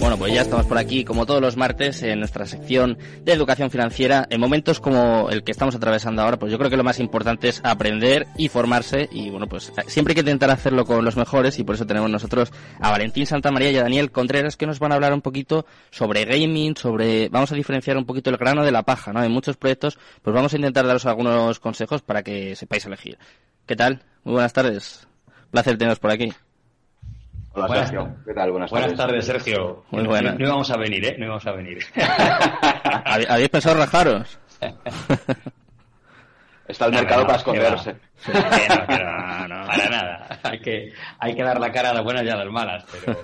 [0.00, 3.70] Bueno, pues ya estamos por aquí, como todos los martes, en nuestra sección de educación
[3.70, 4.26] financiera.
[4.30, 7.50] En momentos como el que estamos atravesando ahora, pues yo creo que lo más importante
[7.50, 9.10] es aprender y formarse.
[9.12, 12.08] Y bueno, pues siempre hay que intentar hacerlo con los mejores y por eso tenemos
[12.08, 12.50] nosotros
[12.80, 16.24] a Valentín Santamaría y a Daniel Contreras que nos van a hablar un poquito sobre
[16.24, 17.28] gaming, sobre...
[17.28, 19.22] Vamos a diferenciar un poquito el grano de la paja, ¿no?
[19.22, 23.18] En muchos proyectos, pues vamos a intentar daros algunos consejos para que sepáis elegir.
[23.66, 24.02] ¿Qué tal?
[24.24, 25.06] Muy buenas tardes.
[25.50, 26.32] Placer teneros por aquí.
[27.52, 28.16] Hola, Sergio.
[28.24, 28.50] ¿Qué tal?
[28.52, 29.26] Buenas, buenas tardes.
[29.26, 29.84] Sergio.
[29.90, 30.38] Muy buenas.
[30.38, 31.16] No, íbamos a venir, ¿eh?
[31.18, 31.78] No íbamos a venir.
[33.28, 34.38] ¿Habéis pensado rajaros?
[36.68, 37.96] Está el mercado para esconderse.
[38.28, 40.38] No, no, no, para nada.
[40.44, 42.84] Hay que, hay que dar la cara a las buenas y a las malas.
[42.92, 43.20] Pero,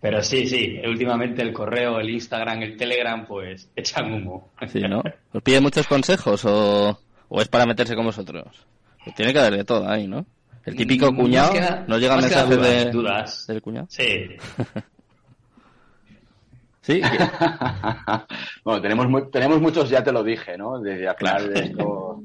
[0.00, 0.80] pero sí, sí.
[0.84, 4.50] Últimamente el correo, el Instagram, el Telegram, pues echan humo.
[4.66, 5.00] Sí, ¿no?
[5.32, 6.98] ¿Os pide muchos consejos o,
[7.28, 8.66] o es para meterse con vosotros?
[9.04, 10.26] Pues tiene que haber de todo ahí, ¿no?
[10.64, 11.52] El típico cuñado,
[11.88, 13.46] ¿no llega mensaje de, dudas.
[13.46, 13.86] del cuñado?
[13.90, 14.02] Sí.
[16.82, 17.02] sí.
[18.64, 20.78] bueno, tenemos, tenemos muchos, ya te lo dije, ¿no?
[20.78, 22.22] Desde aclarar esto,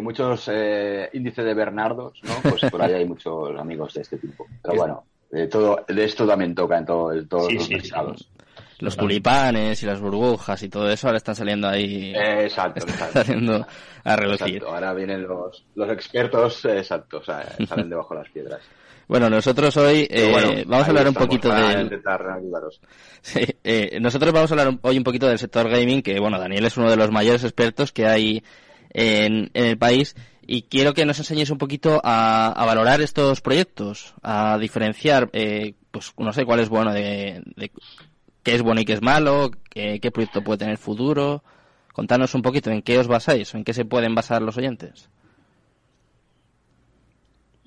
[0.00, 2.34] muchos eh, índices de Bernardos, ¿no?
[2.48, 4.46] Pues por ahí hay muchos amigos de este tipo.
[4.62, 7.74] Pero bueno, de todo, de esto también toca en, todo, en todos Sí, los sí,
[7.74, 8.30] mercados.
[8.80, 12.94] Los tulipanes y las burbujas y todo eso ahora están saliendo ahí, Eh, exacto, están
[12.94, 13.24] exacto.
[13.24, 13.66] saliendo
[14.04, 14.56] a relucir.
[14.56, 18.60] Exacto, ahora vienen los, los expertos, eh, exacto, o sea, salen debajo de las piedras.
[19.08, 21.82] Bueno, nosotros hoy eh, bueno, vamos a hablar un poquito del...
[21.82, 22.22] intentar.
[23.22, 26.64] Sí, eh, nosotros vamos a hablar hoy un poquito del sector gaming, que bueno, Daniel
[26.64, 28.42] es uno de los mayores expertos que hay
[28.90, 30.14] en, en el país
[30.46, 35.74] y quiero que nos enseñes un poquito a, a valorar estos proyectos, a diferenciar, eh,
[35.90, 37.70] pues no sé cuál es bueno de, de
[38.42, 41.42] qué es bueno y qué es malo, qué, qué proyecto puede tener futuro.
[41.92, 45.10] Contanos un poquito en qué os basáis o en qué se pueden basar los oyentes.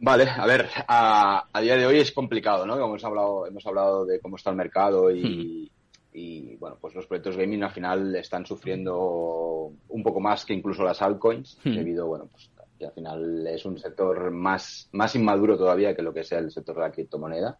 [0.00, 2.74] Vale, a ver, a, a día de hoy es complicado, ¿no?
[2.74, 5.70] Como hemos hablado, hemos hablado de cómo está el mercado y,
[6.12, 10.84] y, bueno, pues los proyectos gaming al final están sufriendo un poco más que incluso
[10.84, 11.74] las altcoins, Hmm.
[11.74, 16.12] debido, bueno, pues que al final es un sector más, más inmaduro todavía que lo
[16.12, 17.56] que sea el sector de la criptomoneda.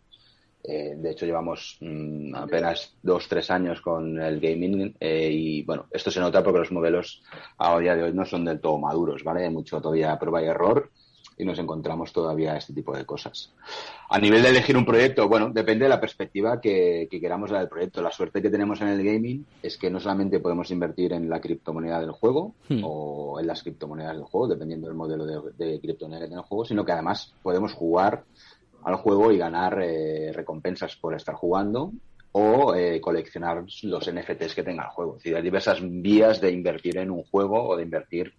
[0.67, 5.87] Eh, de hecho, llevamos mm, apenas dos, tres años con el gaming eh, y bueno,
[5.91, 7.23] esto se nota porque los modelos
[7.59, 9.45] a día de hoy no son del todo maduros, ¿vale?
[9.45, 10.91] Hay mucho todavía prueba y error
[11.37, 13.53] y nos encontramos todavía este tipo de cosas.
[14.09, 17.61] A nivel de elegir un proyecto, bueno, depende de la perspectiva que, que queramos dar
[17.61, 18.01] del proyecto.
[18.01, 21.41] La suerte que tenemos en el gaming es que no solamente podemos invertir en la
[21.41, 22.81] criptomoneda del juego Hmm.
[22.83, 26.47] o en las criptomonedas del juego, dependiendo del modelo de, de criptomoneda que tenga el
[26.47, 28.25] juego, sino que además podemos jugar
[28.85, 31.93] al juego y ganar eh, recompensas por estar jugando
[32.33, 35.17] o eh, coleccionar los NFTs que tenga el juego.
[35.17, 38.35] Es decir, hay diversas vías de invertir en un juego o de invertir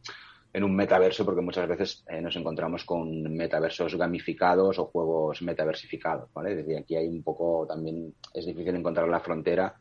[0.53, 6.29] en un metaverso, porque muchas veces eh, nos encontramos con metaversos gamificados o juegos metaversificados,
[6.33, 6.51] ¿vale?
[6.51, 9.75] Es decir, aquí hay un poco también, es difícil encontrar la frontera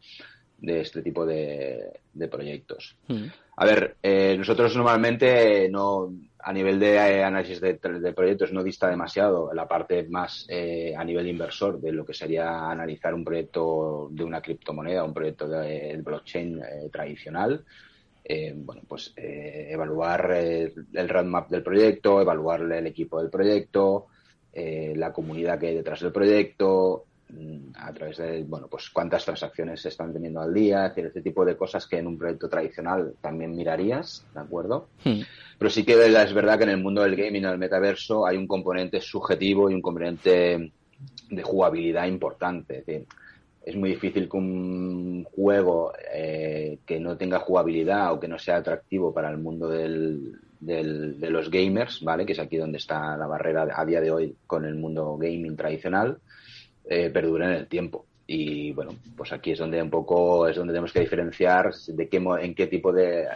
[0.59, 2.97] de este tipo de, de proyectos.
[3.09, 3.27] Hmm.
[3.57, 6.11] A ver, eh, nosotros normalmente no,
[6.47, 10.95] a nivel de eh, análisis de, de proyectos no dista demasiado la parte más eh,
[10.97, 15.49] a nivel inversor de lo que sería analizar un proyecto de una criptomoneda, un proyecto
[15.49, 17.65] de, blockchain eh, tradicional.
[18.23, 24.07] Eh, bueno, pues evaluar el roadmap del proyecto, evaluar el equipo del proyecto,
[24.55, 27.05] la comunidad que hay detrás del proyecto,
[27.77, 31.22] a través de, bueno, pues cuántas transacciones se están teniendo al día, es decir, este
[31.22, 34.89] tipo de cosas que en un proyecto tradicional también mirarías, ¿de acuerdo?
[35.05, 35.21] Hmm.
[35.59, 38.37] Pero sí que es verdad que en el mundo del gaming, en el metaverso, hay
[38.37, 40.73] un componente subjetivo y un componente
[41.31, 42.78] de jugabilidad importante.
[42.78, 43.06] Es decir,
[43.65, 48.56] es muy difícil que un juego eh, que no tenga jugabilidad o que no sea
[48.56, 52.27] atractivo para el mundo del, del- de los gamers, ¿vale?
[52.27, 55.56] Que es aquí donde está la barrera a día de hoy con el mundo gaming
[55.56, 56.19] tradicional,
[56.89, 58.06] eh, perdure en el tiempo.
[58.27, 62.17] Y bueno, pues aquí es donde un poco es donde tenemos que diferenciar de qué
[62.41, 63.27] en qué tipo de,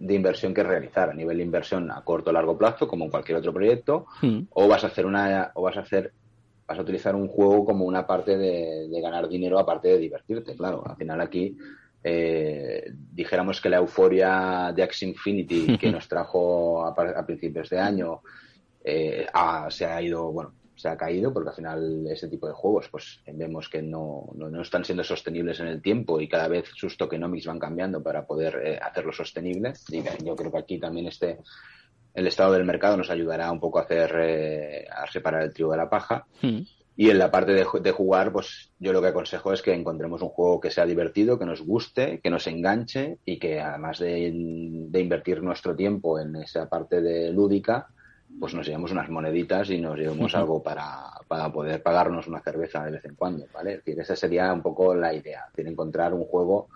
[0.00, 3.10] de inversión que realizar a nivel de inversión a corto o largo plazo, como en
[3.10, 4.40] cualquier otro proyecto, Hmm.
[4.50, 6.12] o vas a hacer una o vas a hacer
[6.66, 10.54] vas a utilizar un juego como una parte de, de ganar dinero aparte de divertirte
[10.54, 11.56] claro al final aquí
[12.04, 17.78] eh, dijéramos que la euforia de Axie Infinity que nos trajo a, a principios de
[17.80, 18.20] año
[18.84, 19.26] eh,
[19.70, 23.20] se ha ido bueno se ha caído porque al final ese tipo de juegos pues
[23.26, 26.96] vemos que no, no, no están siendo sostenibles en el tiempo y cada vez sus
[26.96, 31.38] tokenomics van cambiando para poder eh, hacerlo sostenible y yo creo que aquí también este
[32.14, 35.70] el estado del mercado nos ayudará un poco a hacer eh, a separar el trigo
[35.70, 36.60] de la paja Hmm.
[36.96, 40.22] y en la parte de, de jugar pues yo lo que aconsejo es que encontremos
[40.22, 44.32] un juego que sea divertido que nos guste que nos enganche y que además de,
[44.32, 47.88] de invertir nuestro tiempo en esa parte de lúdica
[48.38, 52.84] pues nos llevemos unas moneditas y nos llevemos algo para, para poder pagarnos una cerveza
[52.84, 53.72] de vez en cuando, ¿vale?
[53.72, 56.68] Es decir, esa sería un poco la idea, de encontrar un juego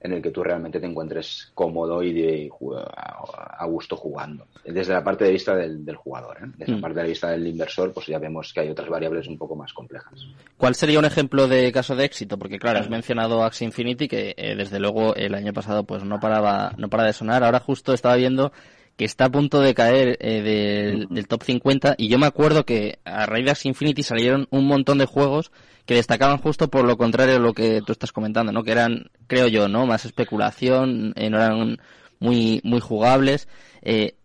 [0.00, 2.50] en el que tú realmente te encuentres cómodo y de,
[2.86, 4.46] a gusto jugando.
[4.64, 6.46] Desde la parte de vista del, jugador, ¿eh?
[6.56, 6.80] desde la mm.
[6.80, 9.74] parte de vista del inversor, pues ya vemos que hay otras variables un poco más
[9.74, 10.26] complejas.
[10.56, 12.38] ¿Cuál sería un ejemplo de caso de éxito?
[12.38, 16.18] Porque claro, has mencionado Axie Infinity, que eh, desde luego el año pasado pues no
[16.18, 17.44] paraba, no para de sonar.
[17.44, 18.52] Ahora justo estaba viendo
[19.00, 22.98] que está a punto de caer eh, del, top 50 y yo me acuerdo que
[23.06, 25.52] a raíz de Infinity salieron un montón de juegos
[25.86, 28.62] que destacaban justo por lo contrario de lo que tú estás comentando, ¿no?
[28.62, 29.86] Que eran, creo yo, ¿no?
[29.86, 31.78] Más especulación, eh, no eran
[32.18, 33.48] muy, muy jugables.
[33.80, 34.16] Eh,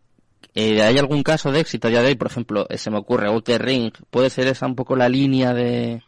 [0.55, 2.15] eh, ¿Hay algún caso de éxito ya de hoy?
[2.15, 3.93] Por ejemplo, se me ocurre Outer Ring.
[4.09, 6.03] ¿Puede ser esa un poco la línea de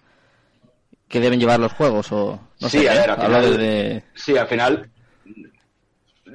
[1.08, 2.12] que deben llevar los juegos?
[2.12, 4.92] O, no sí, a ver, al final, sí, al final,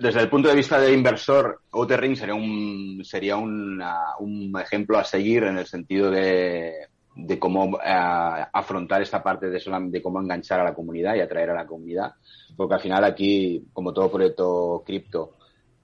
[0.00, 5.04] desde el punto de vista de inversor, Outer Ring sería un, sería un ejemplo a
[5.04, 10.60] seguir en el sentido de de cómo eh, afrontar esta parte de, de cómo enganchar
[10.60, 12.12] a la comunidad y atraer a la comunidad.
[12.56, 15.36] Porque al final aquí, como todo proyecto cripto,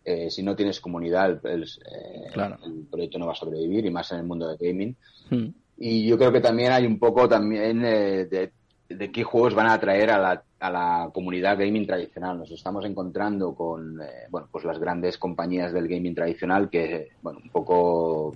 [0.04, 4.10] eh, si no tienes comunidad, el, eh, el, proyecto no va a sobrevivir y más
[4.12, 4.96] en el mundo de gaming.
[5.30, 5.48] Hmm.
[5.76, 8.50] Y yo creo que también hay un poco también de,
[8.88, 12.38] de, qué juegos van a atraer a la, a la comunidad gaming tradicional.
[12.38, 14.00] Nos estamos encontrando con,
[14.30, 18.34] bueno, pues las grandes compañías del gaming tradicional que, bueno, un poco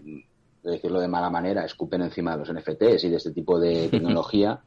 [0.62, 3.88] de decirlo de mala manera, escupen encima de los NFTs y de este tipo de
[3.90, 4.60] tecnología.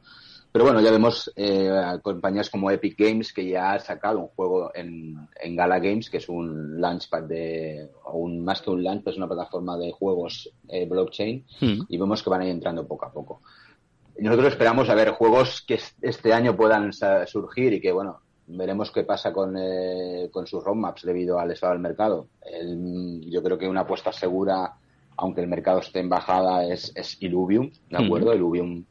[0.52, 1.70] Pero bueno, ya vemos eh,
[2.02, 6.16] compañías como Epic Games que ya ha sacado un juego en, en Gala Games, que
[6.16, 10.50] es un launchpad de, o un, más que un launchpad, es una plataforma de juegos
[10.68, 11.80] eh, blockchain, hmm.
[11.88, 13.42] y vemos que van a ir entrando poco a poco.
[14.18, 16.92] Nosotros esperamos a ver juegos que este año puedan
[17.26, 21.72] surgir y que, bueno, veremos qué pasa con, eh, con sus roadmaps debido al estado
[21.72, 22.28] del mercado.
[23.26, 24.74] yo creo que una apuesta segura
[25.16, 28.34] aunque el mercado esté en bajada, es, es Illuvium, ¿de acuerdo?
[28.34, 28.84] Illuvium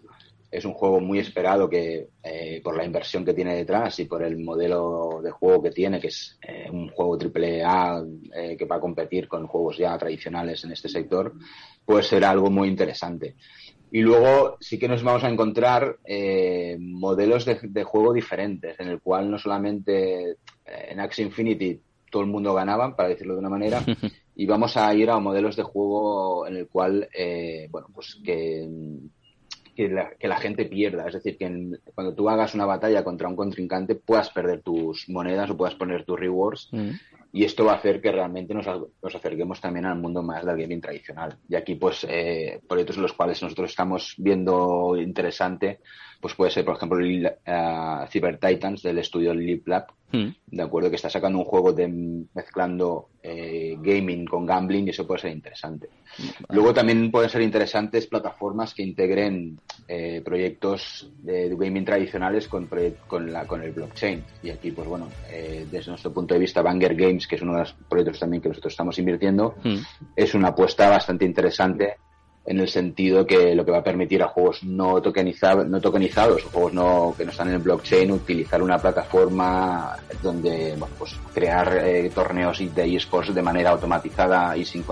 [0.52, 4.24] es un juego muy esperado que eh, por la inversión que tiene detrás y por
[4.24, 8.02] el modelo de juego que tiene, que es eh, un juego triple A
[8.34, 11.34] eh, que va a competir con juegos ya tradicionales en este sector,
[11.86, 13.36] puede ser algo muy interesante.
[13.96, 16.00] Y luego sí que nos vamos a encontrar
[16.80, 22.30] modelos de, de, juego diferentes, en el cual no solamente en Axie Infinity todo el
[22.30, 23.82] mundo ganaba, para decirlo de una manera,
[24.36, 28.68] y vamos a ir a modelos de juego en el cual, eh, bueno, pues que,
[29.76, 31.08] que, la, gente pierda.
[31.08, 35.50] Es decir, que cuando tú hagas una batalla contra un contrincante puedas perder tus monedas
[35.50, 36.68] o puedas poner tus rewards.
[36.74, 36.90] Mm.
[37.36, 40.56] Y esto va a hacer que realmente nos, nos, acerquemos también al mundo más del
[40.56, 41.38] gaming tradicional.
[41.50, 45.82] Y aquí, pues, eh, proyectos en los cuales nosotros estamos viendo interesante
[46.26, 49.86] pues puede ser, por ejemplo, el, uh, Cyber Titans del estudio Lip Lab.
[50.48, 51.88] De acuerdo, que está sacando un juego de
[52.34, 55.90] mezclando eh, gaming con gambling y eso puede ser interesante.
[56.50, 62.70] Luego también pueden ser interesantes plataformas que integren eh, proyectos de, gaming tradicionales con,
[63.08, 64.24] con, la, con el blockchain.
[64.44, 67.54] Y aquí, pues bueno, eh, desde nuestro punto de vista, Banger Games, que es uno
[67.54, 69.78] de los proyectos también que nosotros estamos invirtiendo, hmm.
[70.16, 71.96] es una apuesta bastante interesante
[72.46, 76.44] en el sentido que lo que va a permitir a juegos no tokenizados, no tokenizados
[76.44, 81.82] juegos no, que no están en el blockchain utilizar una plataforma donde bueno, pues crear
[81.84, 84.86] eh, torneos de esports de manera automatizada y sin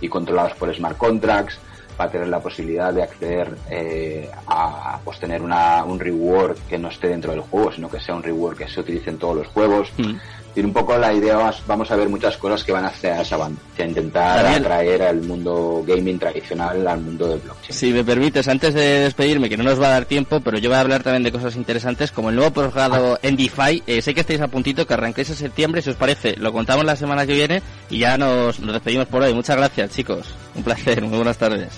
[0.00, 1.58] y controlados por smart contracts
[1.98, 6.78] va a tener la posibilidad de acceder eh, a pues tener una, un reward que
[6.78, 9.36] no esté dentro del juego sino que sea un reward que se utilice en todos
[9.36, 9.92] los juegos.
[9.96, 10.16] Mm
[10.54, 13.60] tiene un poco la idea, vamos a ver muchas cosas que van hacia esa banda,
[13.72, 17.72] hacia intentar atraer al mundo gaming tradicional al mundo del blockchain.
[17.72, 20.68] Si me permites, antes de despedirme, que no nos va a dar tiempo, pero yo
[20.68, 24.14] voy a hablar también de cosas interesantes, como el nuevo programa en DeFi, eh, sé
[24.14, 27.26] que estáis a puntito, que arranquéis en septiembre, si os parece, lo contamos la semana
[27.26, 29.34] que viene y ya nos, nos despedimos por hoy.
[29.34, 30.34] Muchas gracias, chicos.
[30.54, 31.68] Un placer, muy buenas tardes.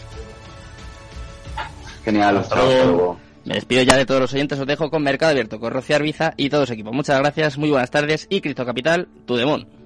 [2.05, 3.22] Genial, hasta luego.
[3.45, 6.35] Me despido ya de todos los oyentes, os dejo con Mercado Abierto, con Rocío Arbiza
[6.37, 6.93] y todo su equipo.
[6.93, 9.82] Muchas gracias, muy buenas tardes y Cristo Capital, tu demon.